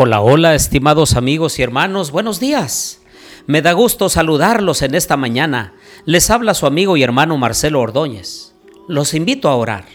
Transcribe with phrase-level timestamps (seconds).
[0.00, 3.00] Hola, hola, estimados amigos y hermanos, buenos días.
[3.48, 5.74] Me da gusto saludarlos en esta mañana.
[6.04, 8.54] Les habla su amigo y hermano Marcelo Ordóñez.
[8.86, 9.86] Los invito a orar.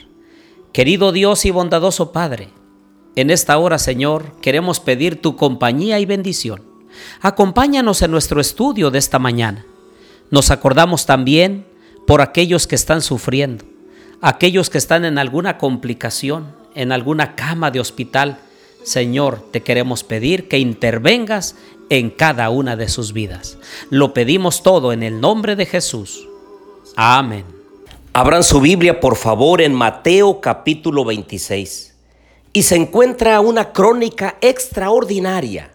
[0.73, 2.49] Querido Dios y bondadoso Padre,
[3.16, 6.63] en esta hora, Señor, queremos pedir tu compañía y bendición.
[7.21, 9.65] Acompáñanos en nuestro estudio de esta mañana.
[10.31, 11.65] Nos acordamos también
[12.05, 13.63] por aquellos que están sufriendo,
[14.20, 18.40] aquellos que están en alguna complicación, en alguna cama de hospital,
[18.83, 21.55] Señor, te queremos pedir que intervengas
[21.89, 23.57] en cada una de sus vidas.
[23.89, 26.27] Lo pedimos todo en el nombre de Jesús.
[26.95, 27.45] Amén.
[28.13, 31.95] Abran su Biblia, por favor, en Mateo capítulo 26.
[32.51, 35.73] Y se encuentra una crónica extraordinaria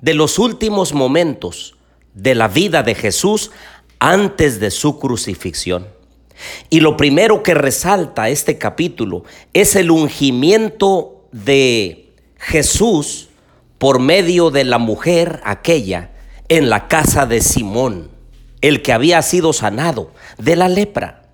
[0.00, 1.76] de los últimos momentos
[2.14, 3.50] de la vida de Jesús
[3.98, 5.86] antes de su crucifixión.
[6.70, 12.05] Y lo primero que resalta este capítulo es el ungimiento de
[12.38, 13.28] Jesús
[13.78, 16.10] por medio de la mujer aquella
[16.48, 18.10] en la casa de Simón,
[18.60, 21.24] el que había sido sanado de la lepra.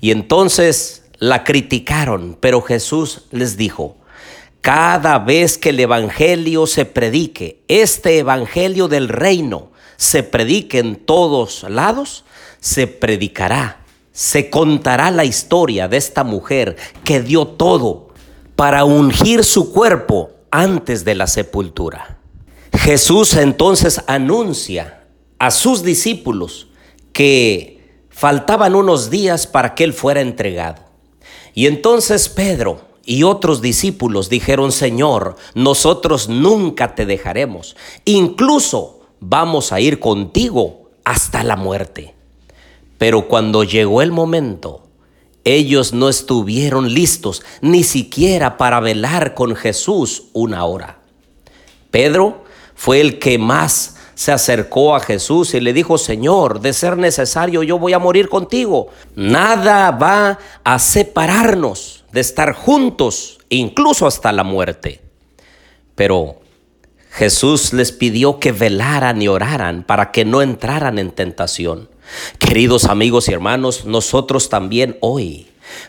[0.00, 3.96] Y entonces la criticaron, pero Jesús les dijo,
[4.60, 11.64] cada vez que el Evangelio se predique, este Evangelio del reino se predique en todos
[11.68, 12.24] lados,
[12.60, 18.11] se predicará, se contará la historia de esta mujer que dio todo
[18.56, 22.18] para ungir su cuerpo antes de la sepultura.
[22.74, 25.04] Jesús entonces anuncia
[25.38, 26.68] a sus discípulos
[27.12, 30.82] que faltaban unos días para que Él fuera entregado.
[31.54, 39.80] Y entonces Pedro y otros discípulos dijeron, Señor, nosotros nunca te dejaremos, incluso vamos a
[39.80, 42.14] ir contigo hasta la muerte.
[42.98, 44.82] Pero cuando llegó el momento
[45.44, 50.98] ellos no estuvieron listos ni siquiera para velar con Jesús una hora.
[51.90, 52.44] Pedro
[52.74, 57.62] fue el que más se acercó a Jesús y le dijo, Señor, de ser necesario
[57.62, 58.88] yo voy a morir contigo.
[59.16, 65.00] Nada va a separarnos de estar juntos, incluso hasta la muerte.
[65.94, 66.36] Pero
[67.10, 71.88] Jesús les pidió que velaran y oraran para que no entraran en tentación.
[72.38, 75.48] Queridos amigos y hermanos, nosotros también hoy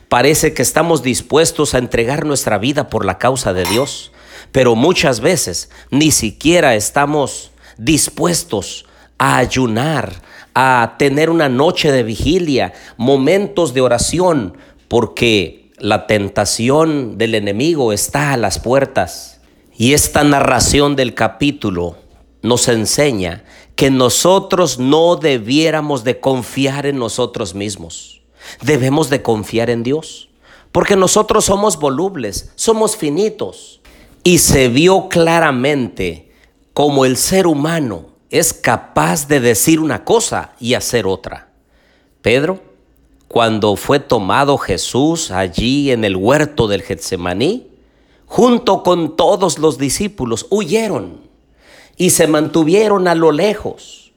[0.09, 4.11] parece que estamos dispuestos a entregar nuestra vida por la causa de Dios,
[4.51, 8.85] pero muchas veces ni siquiera estamos dispuestos
[9.17, 10.21] a ayunar,
[10.53, 14.57] a tener una noche de vigilia, momentos de oración,
[14.87, 19.41] porque la tentación del enemigo está a las puertas.
[19.75, 21.97] Y esta narración del capítulo
[22.43, 23.43] nos enseña
[23.75, 28.21] que nosotros no debiéramos de confiar en nosotros mismos.
[28.61, 30.29] Debemos de confiar en Dios,
[30.71, 33.81] porque nosotros somos volubles, somos finitos.
[34.23, 36.31] Y se vio claramente
[36.73, 41.49] cómo el ser humano es capaz de decir una cosa y hacer otra.
[42.21, 42.61] Pedro,
[43.27, 47.67] cuando fue tomado Jesús allí en el huerto del Getsemaní,
[48.25, 51.22] junto con todos los discípulos, huyeron
[52.03, 54.11] y se mantuvieron a lo lejos.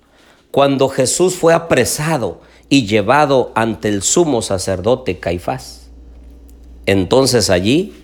[0.51, 5.89] Cuando Jesús fue apresado y llevado ante el sumo sacerdote Caifás.
[6.87, 7.95] Entonces allí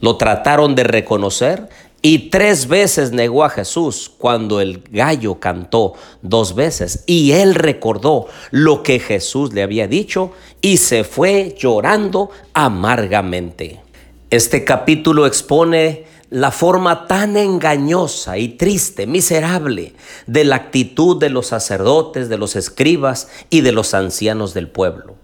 [0.00, 1.70] lo trataron de reconocer
[2.02, 7.02] y tres veces negó a Jesús cuando el gallo cantó dos veces.
[7.06, 13.80] Y él recordó lo que Jesús le había dicho y se fue llorando amargamente.
[14.28, 19.94] Este capítulo expone la forma tan engañosa y triste, miserable,
[20.26, 25.14] de la actitud de los sacerdotes, de los escribas y de los ancianos del pueblo,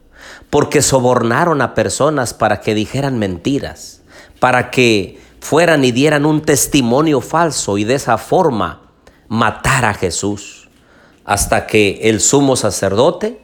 [0.50, 4.02] porque sobornaron a personas para que dijeran mentiras,
[4.38, 8.92] para que fueran y dieran un testimonio falso y de esa forma
[9.26, 10.68] matar a Jesús,
[11.24, 13.40] hasta que el sumo sacerdote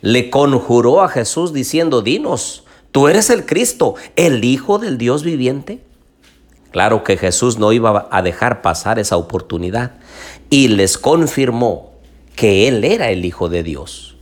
[0.00, 5.89] le conjuró a Jesús diciendo, dinos, ¿tú eres el Cristo, el Hijo del Dios viviente?
[6.70, 9.92] Claro que Jesús no iba a dejar pasar esa oportunidad
[10.50, 11.92] y les confirmó
[12.36, 14.16] que Él era el Hijo de Dios.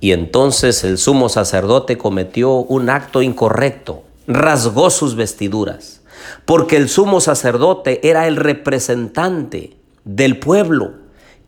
[0.00, 6.02] Y entonces el sumo sacerdote cometió un acto incorrecto, rasgó sus vestiduras,
[6.44, 10.92] porque el sumo sacerdote era el representante del pueblo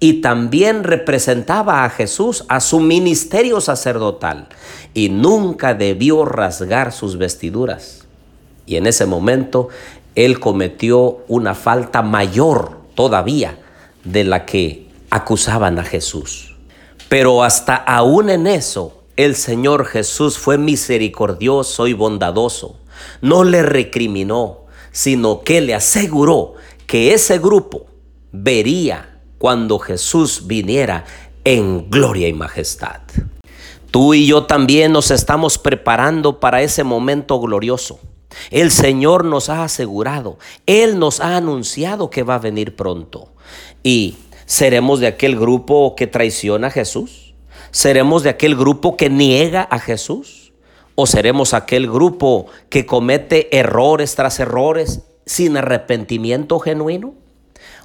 [0.00, 4.48] y también representaba a Jesús, a su ministerio sacerdotal,
[4.94, 8.06] y nunca debió rasgar sus vestiduras.
[8.64, 9.68] Y en ese momento
[10.14, 13.58] él cometió una falta mayor todavía
[14.04, 16.56] de la que acusaban a Jesús.
[17.08, 22.76] Pero hasta aún en eso, el Señor Jesús fue misericordioso y bondadoso.
[23.20, 26.54] No le recriminó, sino que le aseguró
[26.86, 27.86] que ese grupo
[28.32, 31.04] vería cuando Jesús viniera
[31.44, 33.00] en gloria y majestad.
[33.90, 37.98] Tú y yo también nos estamos preparando para ese momento glorioso.
[38.50, 43.28] El Señor nos ha asegurado, Él nos ha anunciado que va a venir pronto.
[43.82, 44.16] Y
[44.46, 47.34] seremos de aquel grupo que traiciona a Jesús.
[47.70, 50.52] ¿Seremos de aquel grupo que niega a Jesús?
[50.94, 57.14] ¿O seremos aquel grupo que comete errores tras errores sin arrepentimiento genuino?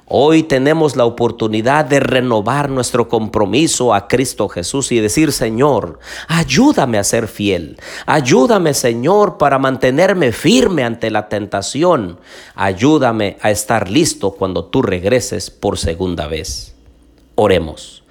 [0.08, 5.98] Hoy tenemos la oportunidad de renovar nuestro compromiso a Cristo Jesús y decir, Señor,
[6.28, 7.76] ayúdame a ser fiel.
[8.06, 12.20] Ayúdame, Señor, para mantenerme firme ante la tentación.
[12.54, 16.76] Ayúdame a estar listo cuando tú regreses por segunda vez.
[17.34, 18.04] Oremos.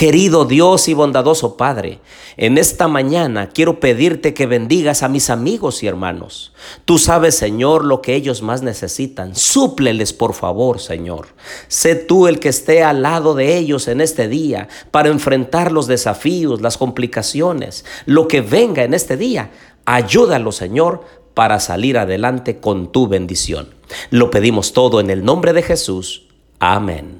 [0.00, 1.98] Querido Dios y bondadoso Padre,
[2.38, 6.54] en esta mañana quiero pedirte que bendigas a mis amigos y hermanos.
[6.86, 9.36] Tú sabes, Señor, lo que ellos más necesitan.
[9.36, 11.26] Súpleles, por favor, Señor.
[11.68, 15.86] Sé tú el que esté al lado de ellos en este día para enfrentar los
[15.86, 19.50] desafíos, las complicaciones, lo que venga en este día.
[19.84, 21.04] Ayúdalo, Señor,
[21.34, 23.68] para salir adelante con tu bendición.
[24.08, 26.26] Lo pedimos todo en el nombre de Jesús.
[26.58, 27.19] Amén.